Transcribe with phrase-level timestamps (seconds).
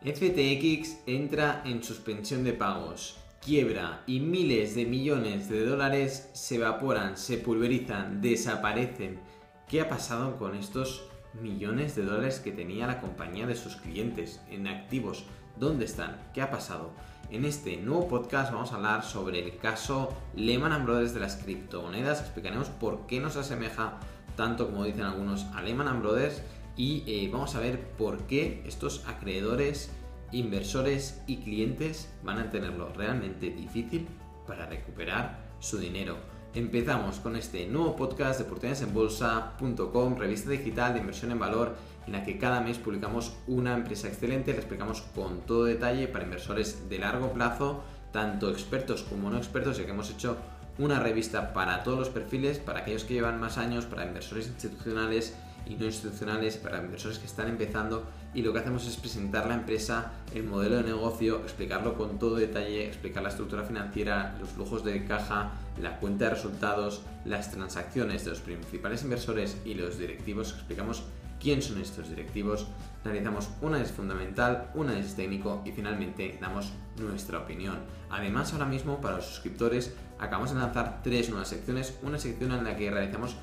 [0.00, 7.16] FTX entra en suspensión de pagos, quiebra y miles de millones de dólares se evaporan,
[7.16, 9.18] se pulverizan, desaparecen.
[9.66, 11.02] ¿Qué ha pasado con estos
[11.42, 15.24] millones de dólares que tenía la compañía de sus clientes en activos?
[15.56, 16.16] ¿Dónde están?
[16.32, 16.92] ¿Qué ha pasado?
[17.32, 22.20] En este nuevo podcast vamos a hablar sobre el caso Lehman Brothers de las criptomonedas.
[22.20, 23.98] Explicaremos por qué nos asemeja
[24.36, 26.40] tanto como dicen algunos a Lehman Brothers
[26.78, 29.90] y eh, vamos a ver por qué estos acreedores,
[30.30, 34.06] inversores y clientes van a tenerlo realmente difícil
[34.46, 36.16] para recuperar su dinero.
[36.54, 42.22] Empezamos con este nuevo podcast de oportunidadesenbolsa.com, revista digital de inversión en valor, en la
[42.22, 46.98] que cada mes publicamos una empresa excelente, la explicamos con todo detalle para inversores de
[47.00, 47.82] largo plazo,
[48.12, 50.36] tanto expertos como no expertos, ya que hemos hecho
[50.78, 55.36] una revista para todos los perfiles, para aquellos que llevan más años, para inversores institucionales
[55.68, 59.54] y no institucionales, para inversores que están empezando y lo que hacemos es presentar la
[59.54, 64.84] empresa, el modelo de negocio, explicarlo con todo detalle, explicar la estructura financiera, los flujos
[64.84, 70.52] de caja, la cuenta de resultados, las transacciones de los principales inversores y los directivos,
[70.52, 71.04] explicamos
[71.40, 72.66] quién son estos directivos,
[73.04, 77.76] realizamos un análisis fundamental, un análisis técnico y finalmente damos nuestra opinión.
[78.10, 82.64] Además, ahora mismo para los suscriptores acabamos de lanzar tres nuevas secciones, una sección en
[82.64, 83.36] la que realizamos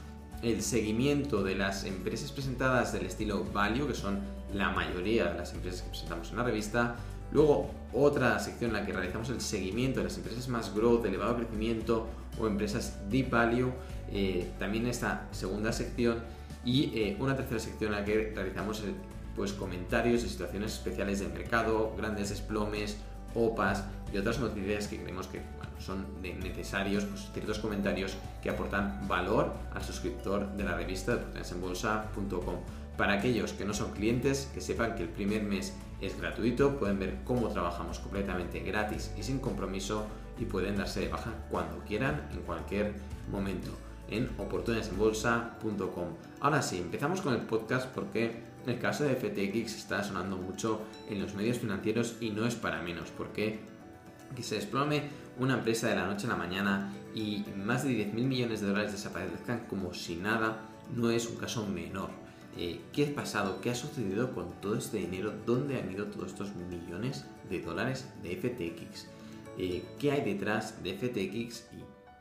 [0.45, 4.19] el seguimiento de las empresas presentadas del estilo value, que son
[4.53, 6.95] la mayoría de las empresas que presentamos en la revista.
[7.31, 11.09] Luego otra sección en la que realizamos el seguimiento de las empresas más growth, de
[11.09, 12.07] elevado crecimiento
[12.39, 13.71] o empresas deep value.
[14.11, 16.19] Eh, también esta segunda sección
[16.63, 18.83] y eh, una tercera sección en la que realizamos
[19.35, 22.97] pues, comentarios de situaciones especiales del mercado, grandes desplomes,
[23.33, 25.41] OPAs y otras noticias que creemos que
[25.79, 32.55] son necesarios pues, ciertos comentarios que aportan valor al suscriptor de la revista de bolsa.com.
[32.97, 36.99] Para aquellos que no son clientes, que sepan que el primer mes es gratuito, pueden
[36.99, 40.05] ver cómo trabajamos completamente gratis y sin compromiso
[40.39, 42.93] y pueden darse de baja cuando quieran, en cualquier
[43.31, 43.71] momento,
[44.09, 46.07] en oportunidadesenbolsa.com.
[46.39, 51.21] Ahora sí, empezamos con el podcast porque el caso de FTX está sonando mucho en
[51.21, 53.59] los medios financieros y no es para menos, porque
[54.35, 55.03] que se desplome
[55.39, 58.91] una empresa de la noche a la mañana y más de 10.000 millones de dólares
[58.91, 60.61] desaparezcan como si nada,
[60.95, 62.09] no es un caso menor.
[62.57, 63.59] Eh, ¿Qué ha pasado?
[63.59, 65.33] ¿Qué ha sucedido con todo este dinero?
[65.45, 69.07] ¿Dónde han ido todos estos millones de dólares de FTX?
[69.57, 71.67] Eh, ¿Qué hay detrás de FTX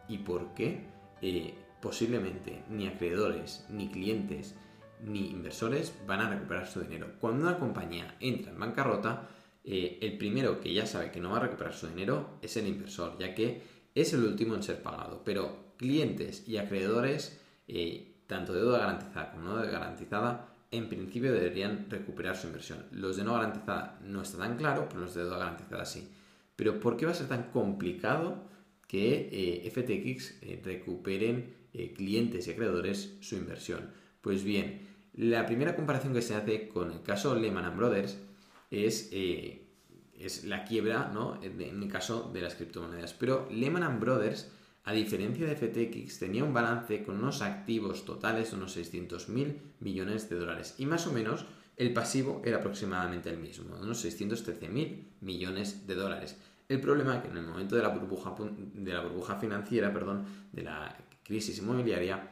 [0.09, 0.87] y, por qué
[1.23, 4.55] eh, posiblemente ni acreedores, ni clientes,
[5.01, 7.13] ni inversores van a recuperar su dinero?
[7.21, 9.29] Cuando una compañía entra en bancarrota,
[9.67, 12.67] eh, el primero que ya sabe que no va a recuperar su dinero es el
[12.67, 13.63] inversor, ya que
[13.95, 15.23] es el último en ser pagado.
[15.25, 21.33] Pero clientes y acreedores, eh, tanto de deuda garantizada como no de garantizada, en principio
[21.33, 22.85] deberían recuperar su inversión.
[22.93, 26.09] Los de no garantizada no está tan claro, pero los de deuda garantizada sí.
[26.57, 28.45] Pero ¿por qué va a ser tan complicado
[28.87, 31.65] que eh, FTX recuperen
[31.97, 33.91] clientes y acreedores su inversión?
[34.21, 34.83] Pues bien,
[35.15, 38.19] la primera comparación que se hace con el caso Lehman Brothers
[38.75, 39.67] es, eh,
[40.19, 41.41] es la quiebra, ¿no?
[41.43, 43.15] En, el caso de las criptomonedas.
[43.15, 44.51] Pero Lehman Brothers,
[44.85, 49.61] a diferencia de FTX, tenía un balance con unos activos totales de unos 600 mil
[49.81, 50.75] millones de dólares.
[50.79, 51.47] Y más o menos
[51.77, 56.37] el pasivo era aproximadamente el mismo, unos 613 mil millones de dólares.
[56.69, 60.25] El problema es que en el momento de la burbuja, de la burbuja financiera, perdón,
[60.53, 62.31] de la crisis inmobiliaria,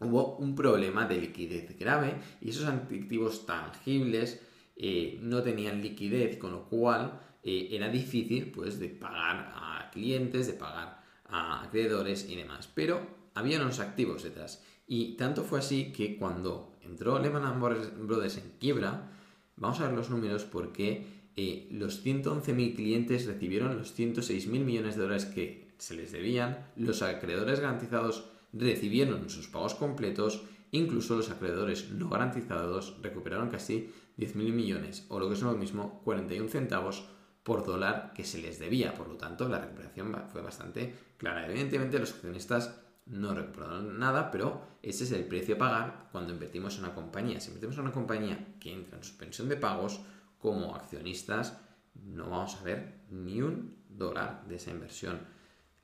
[0.00, 4.40] hubo un problema de liquidez grave y esos activos tangibles
[4.76, 10.46] eh, no tenían liquidez, con lo cual eh, era difícil pues, de pagar a clientes,
[10.46, 12.68] de pagar a acreedores y demás.
[12.74, 14.62] Pero había unos activos detrás.
[14.86, 19.10] Y tanto fue así que cuando entró Lehman Brothers en quiebra,
[19.56, 25.02] vamos a ver los números porque eh, los 111.000 clientes recibieron los 106.000 millones de
[25.02, 31.90] dólares que se les debían, los acreedores garantizados recibieron sus pagos completos, incluso los acreedores
[31.90, 37.04] no garantizados recuperaron casi 10.000 millones, o lo que es lo mismo, 41 centavos
[37.42, 38.94] por dólar que se les debía.
[38.94, 41.46] Por lo tanto, la recuperación fue bastante clara.
[41.46, 46.78] Evidentemente, los accionistas no recuperaron nada, pero ese es el precio a pagar cuando invertimos
[46.78, 47.40] en una compañía.
[47.40, 50.00] Si invertimos en una compañía que entra en suspensión de pagos,
[50.38, 51.58] como accionistas,
[51.94, 55.20] no vamos a ver ni un dólar de esa inversión.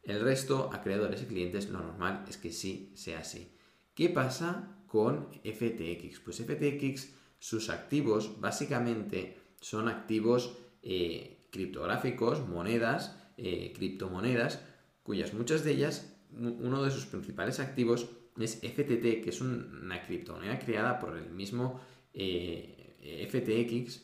[0.03, 3.53] El resto, acreedores y clientes, lo normal es que sí sea así.
[3.95, 6.21] ¿Qué pasa con FTX?
[6.21, 14.63] Pues FTX sus activos básicamente son activos eh, criptográficos, monedas, eh, criptomonedas,
[15.03, 18.09] cuyas muchas de ellas, uno de sus principales activos
[18.39, 21.81] es FTT, que es una criptomoneda creada por el mismo
[22.15, 24.03] eh, FTX,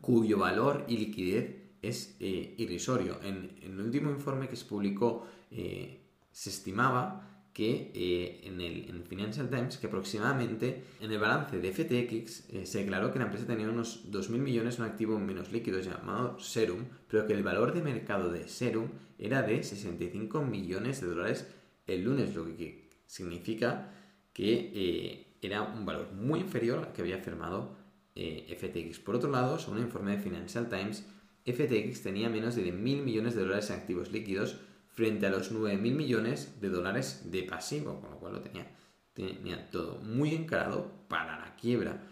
[0.00, 3.18] cuyo valor y liquidez es eh, irrisorio.
[3.22, 6.00] En, el último informe que se publicó eh,
[6.30, 12.48] se estimaba que eh, en, el, Financial Times que aproximadamente en el balance de FTX
[12.64, 16.84] se declaró que la empresa tenía unos 2.000 millones un activo menos líquido llamado Serum,
[17.08, 18.88] pero que el valor de mercado de Serum
[19.18, 21.46] era de 65 millones de dólares
[21.86, 23.92] el lunes, lo que significa
[24.32, 27.76] que era un valor muy inferior al que había firmado
[28.14, 28.98] FTX.
[29.00, 31.04] Por otro lado, según un informe de Financial Times,
[31.44, 34.58] FTX tenía menos de mil millones de dólares en activos líquidos
[34.92, 38.70] frente a los 9.000 millones de dólares de pasivo, con lo cual lo tenía,
[39.14, 42.02] tenía todo muy encarado para la quiebra.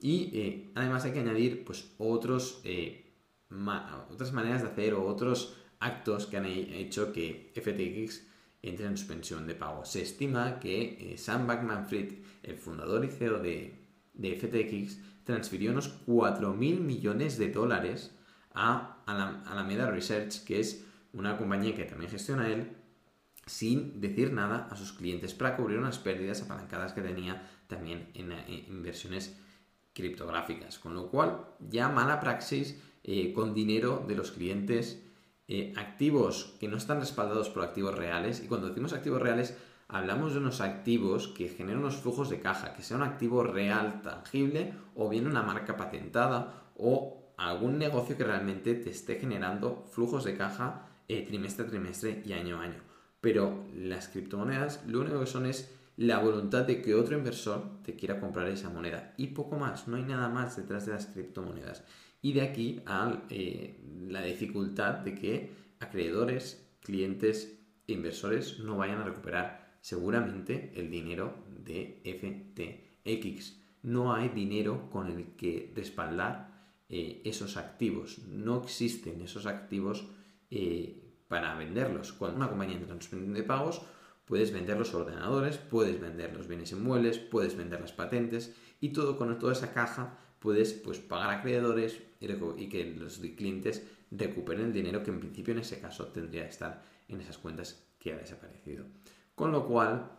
[0.00, 3.12] Y eh, además hay que añadir pues, otros, eh,
[4.10, 8.26] otras maneras de hacer o otros actos que han hecho que FTX
[8.62, 9.84] entre en suspensión de pago.
[9.84, 12.12] Se estima que eh, Sam Bankman-Fried,
[12.44, 13.74] el fundador y CEO de,
[14.14, 18.17] de FTX, transfirió unos 4.000 millones de dólares
[18.58, 22.76] a Alameda Research, que es una compañía que también gestiona él,
[23.46, 28.32] sin decir nada a sus clientes para cubrir unas pérdidas apalancadas que tenía también en,
[28.68, 29.38] inversiones
[29.94, 30.78] criptográficas.
[30.78, 35.02] Con lo cual, ya mala praxis eh, con dinero de los clientes,
[35.46, 38.42] eh, activos que no están respaldados por activos reales.
[38.44, 39.56] Y cuando decimos activos reales,
[39.86, 44.02] hablamos de unos activos que generan unos flujos de caja, que sea un activo real,
[44.02, 50.24] tangible, o bien una marca patentada, o algún negocio que realmente te esté generando flujos
[50.24, 52.82] de caja eh, trimestre a trimestre y año a año.
[53.20, 57.96] Pero las criptomonedas lo único que son es la voluntad de que otro inversor te
[57.96, 59.14] quiera comprar esa moneda.
[59.16, 61.84] Y poco más, no hay nada más detrás de las criptomonedas.
[62.22, 68.98] Y de aquí a eh, la dificultad de que acreedores, clientes e inversores no vayan
[68.98, 73.56] a recuperar seguramente el dinero de FTX.
[73.82, 76.47] No hay dinero con el que respaldar
[76.88, 78.18] eh, esos activos.
[78.28, 80.06] No existen esos activos
[80.50, 82.12] eh, para venderlos.
[82.12, 83.82] Cuando una compañía entra en de pagos,
[84.24, 89.16] puedes vender los ordenadores, puedes vender los bienes inmuebles, puedes vender las patentes y todo
[89.16, 94.72] con toda esa caja puedes pues, pagar a acreedores y, que los clientes recuperen el
[94.72, 98.16] dinero que en principio en ese caso tendría que estar en esas cuentas que ha
[98.16, 98.84] desaparecido.
[99.34, 100.10] Con lo cual,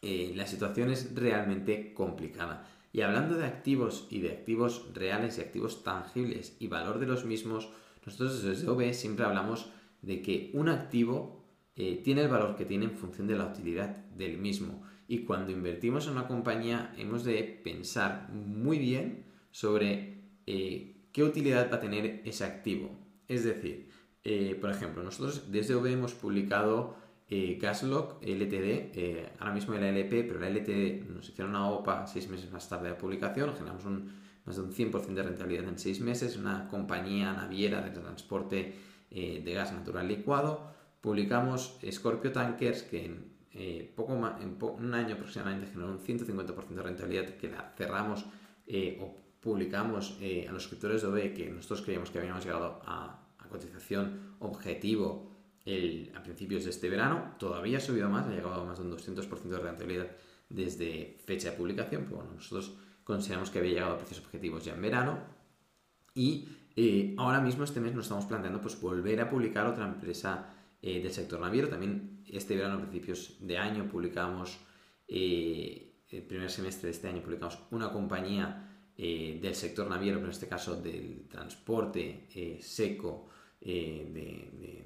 [0.00, 2.66] eh, la situación es realmente complicada.
[2.92, 7.24] Y hablando de activos y de activos reales y activos tangibles y valor de los
[7.24, 7.70] mismos,
[8.04, 9.70] nosotros desde OB siempre hablamos
[10.02, 11.42] de que un activo
[11.74, 14.82] eh, tiene el valor que tiene en función de la utilidad del mismo.
[15.08, 21.70] Y cuando invertimos en una compañía hemos de pensar muy bien sobre eh, qué utilidad
[21.70, 22.90] va a tener ese activo.
[23.28, 23.88] Es decir,
[24.24, 26.96] eh, por ejemplo, nosotros desde OB hemos publicado
[27.34, 32.06] eh, Gaslock LTD, eh, ahora mismo la LP, pero la LTD nos hicieron una OPA
[32.06, 34.12] seis meses más tarde de publicación, generamos un,
[34.44, 38.74] más de un 100% de rentabilidad en seis meses, una compañía naviera de transporte
[39.10, 40.72] eh, de gas natural licuado.
[41.00, 46.68] Publicamos Scorpio Tankers, que en, eh, poco más, en un año aproximadamente generó un 150%
[46.68, 48.26] de rentabilidad, que la cerramos
[49.00, 50.18] o publicamos
[50.48, 55.31] a los escritores de OBE que nosotros creíamos que habíamos llegado a, a cotización objetivo
[55.64, 57.34] a principios de este verano.
[57.38, 60.08] Todavía ha subido más, ha llegado a más de un 200% de rentabilidad
[60.48, 62.72] desde fecha de publicación, pero bueno, nosotros
[63.04, 65.18] consideramos que había llegado a precios objetivos ya en verano.
[66.14, 70.54] Y eh, ahora mismo este mes nos estamos planteando pues, volver a publicar otra empresa
[70.80, 71.68] eh, del sector naviero.
[71.68, 74.58] También este verano, a principios de año, publicamos,
[75.08, 80.32] eh, el primer semestre de este año, publicamos una compañía del sector naviero, pero en
[80.32, 82.28] este caso del transporte
[82.60, 84.81] seco de, de,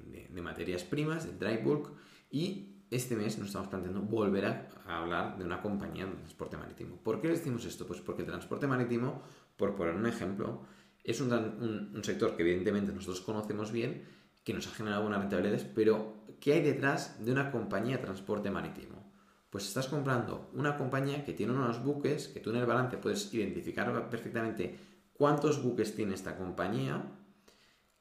[0.47, 1.91] materias primas, del dry bulk,
[2.31, 6.97] y este mes nos estamos planteando volver a, hablar de una compañía de transporte marítimo.
[6.97, 7.85] ¿Por qué decimos esto?
[7.85, 9.23] Pues porque el transporte marítimo,
[9.57, 10.61] por poner un ejemplo,
[11.03, 14.03] es un, sector que evidentemente nosotros conocemos bien,
[14.43, 18.49] que nos ha generado buenas rentabilidades, pero ¿qué hay detrás de una compañía de transporte
[18.49, 19.11] marítimo?
[19.49, 23.33] Pues estás comprando una compañía que tiene unos buques, que tú en el balance puedes
[23.33, 24.79] identificar perfectamente
[25.13, 27.03] cuántos buques tiene esta compañía,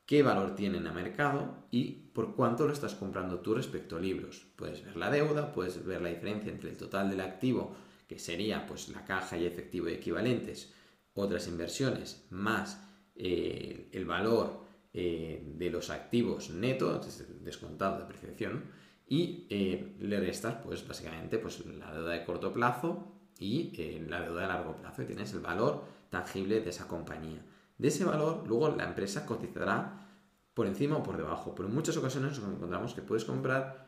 [0.06, 4.46] qué valor tienen a mercado y por cuánto lo estás comprando tú respecto a libros.
[4.56, 7.74] Puedes ver la deuda, puedes ver la diferencia entre el total del activo,
[8.06, 10.72] que sería pues la caja y efectivo equivalentes,
[11.14, 12.80] otras inversiones, más
[13.16, 18.64] eh, el valor eh, de los activos netos, descontado de apreciación,
[19.08, 23.72] y eh, le restas pues básicamente pues la deuda de corto plazo y
[24.08, 27.42] la deuda de largo plazo y tienes el valor tangible de esa compañía.
[27.78, 30.06] De ese valor, luego la empresa cotizará
[30.54, 33.86] por encima o por debajo, pero en muchas ocasiones nos encontramos que puedes comprar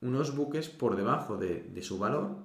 [0.00, 2.36] unos buques por debajo de, su valor,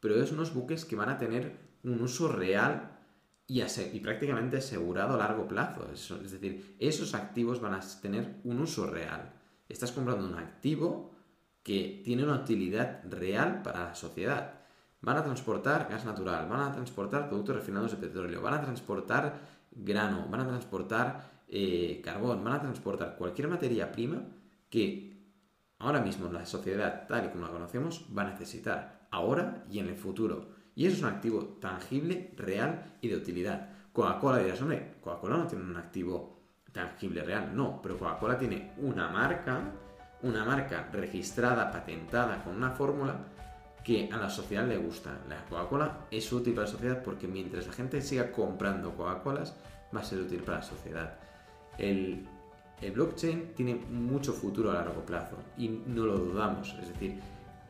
[0.00, 2.98] pero es unos buques que van a tener un uso real
[3.46, 3.62] y,
[4.00, 5.88] prácticamente asegurado a largo plazo.
[5.92, 9.32] Es, decir, esos activos van a tener un uso real.
[9.68, 11.14] Estás comprando un activo
[11.62, 14.54] que tiene una utilidad real para la sociedad.
[15.00, 19.57] Van a transportar gas natural, van a transportar productos refinados de petróleo, van a transportar
[19.70, 24.22] grano, van a transportar eh, carbón, van a transportar cualquier materia prima
[24.68, 25.16] que
[25.78, 29.88] ahora mismo la sociedad tal y como la conocemos va a necesitar ahora y en
[29.88, 30.56] el futuro.
[30.74, 33.70] Y eso es un activo tangible, real y de utilidad.
[33.92, 36.38] Coca-Cola dirás, hombre, Coca-Cola no tiene un activo
[36.72, 37.50] tangible, real.
[37.54, 39.72] No, pero Coca-Cola tiene una marca,
[40.22, 43.16] una marca registrada, patentada, con una fórmula
[43.84, 45.18] que a la sociedad le gusta.
[45.28, 49.54] La Coca-Cola es útil para la sociedad porque mientras la gente siga comprando Coca-Colas,
[49.94, 51.18] va a ser útil para la sociedad.
[51.78, 52.26] El,
[52.94, 56.76] blockchain tiene mucho futuro a largo plazo y no lo dudamos.
[56.80, 57.18] Es decir,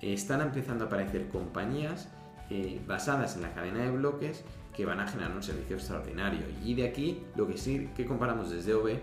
[0.03, 2.09] están empezando a aparecer compañías
[2.51, 6.41] eh, basadas en la cadena de bloques que van a generar un servicio extraordinario.
[6.65, 8.99] Y de aquí lo que sí que comparamos desde OV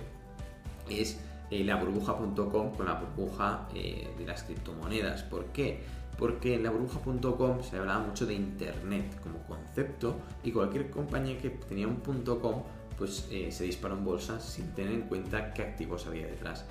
[0.90, 1.20] es
[1.52, 5.24] eh, la burbuja.com con la burbuja eh, de las criptomonedas.
[5.24, 5.84] ¿Por qué?
[6.18, 11.50] Porque en la burbuja.com se hablaba mucho de Internet como concepto y cualquier compañía que
[11.50, 12.64] tenía un .com
[12.98, 16.66] pues se disparó en bolsa sin tener en cuenta qué activos había detrás.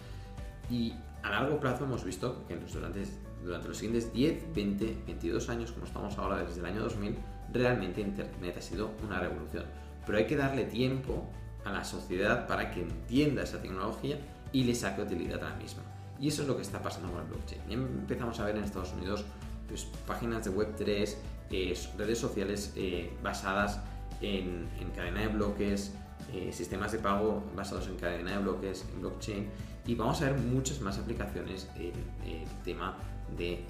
[0.70, 3.04] Y a largo plazo hemos visto que durante
[3.44, 7.16] durante los siguientes 10, 20, 22 años, como estamos ahora desde el año 2000,
[7.52, 9.64] realmente Internet ha sido una revolución.
[10.06, 11.28] Pero hay que darle tiempo
[11.64, 14.18] a la sociedad para que entienda esa tecnología
[14.52, 15.82] y le saque utilidad a la misma.
[16.20, 17.60] Y eso es lo que está pasando con el blockchain.
[17.70, 19.24] Empezamos a ver en Estados Unidos
[19.68, 21.14] pues, páginas de Web3,
[21.50, 23.80] eh, redes sociales eh, basadas
[24.20, 25.92] en, cadena de bloques,
[26.32, 29.48] eh, sistemas de pago basados en cadena de bloques, en blockchain,
[29.86, 31.92] y vamos a ver muchas más aplicaciones en
[32.24, 32.96] el tema
[33.36, 33.60] del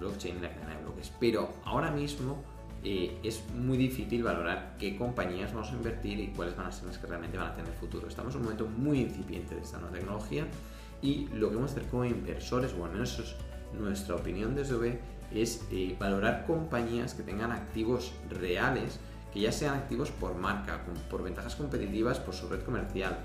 [0.00, 1.12] blockchain y la cadena de bloques.
[1.20, 2.42] Pero ahora mismo
[2.84, 6.86] eh, es muy difícil valorar qué compañías vamos a invertir y cuáles van a ser
[6.86, 8.06] las que realmente van a tener futuro.
[8.06, 10.46] Estamos en un momento muy incipiente de esta nueva tecnología
[11.02, 13.34] y lo que vamos a hacer como inversores, o al menos eso es
[13.78, 14.98] nuestra opinión desde OB,
[15.32, 18.98] es eh, valorar compañías que tengan activos reales,
[19.32, 23.18] que ya sean activos por marca, por ventajas competitivas, por su red comercial,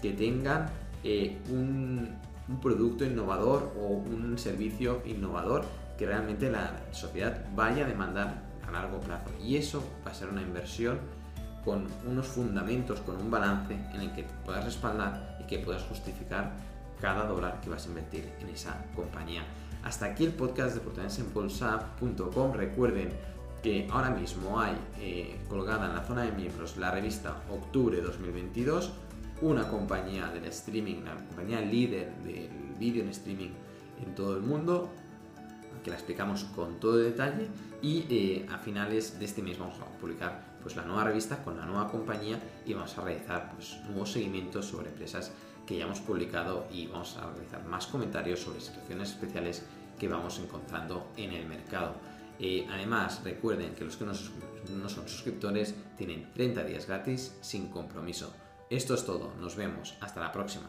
[0.00, 0.66] que tengan
[1.04, 2.16] eh, un
[2.60, 5.64] producto innovador o un servicio innovador
[5.98, 9.30] que realmente la sociedad vaya a demandar a largo plazo.
[9.40, 10.98] Y eso va a ser una inversión
[11.64, 16.52] con unos fundamentos, con un balance en el que puedas respaldar y que puedas justificar
[17.00, 19.42] cada dólar que vas a invertir en esa compañía.
[19.82, 22.52] Hasta aquí el podcast de oportunidadesenbolsa.com.
[22.52, 23.10] Recuerden
[23.62, 28.92] que ahora mismo hay eh, colgada en la zona de miembros la revista Octubre 2022
[29.42, 33.50] una compañía del streaming, la compañía líder del vídeo en streaming
[34.04, 34.90] en todo el mundo,
[35.82, 37.48] que la explicamos con todo detalle
[37.80, 41.56] y eh, a finales de este mes vamos a publicar pues, la nueva revista con
[41.56, 45.32] la nueva compañía y vamos a realizar pues, nuevos seguimientos sobre empresas
[45.70, 49.64] que ya hemos publicado y vamos a realizar más comentarios sobre situaciones especiales
[50.00, 51.94] que vamos encontrando en el mercado.
[52.40, 54.12] Eh, además, recuerden que los que no
[54.88, 58.34] son suscriptores tienen 30 días gratis sin compromiso.
[58.68, 60.66] Esto es todo, nos vemos, hasta la próxima.